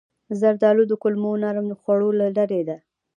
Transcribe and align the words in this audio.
زردالو 0.39 0.83
د 0.87 0.93
کولمو 1.01 1.31
نرم 1.43 1.67
خوړو 1.81 2.09
له 2.19 2.27
ډلې 2.37 2.61
ده. 2.69 2.77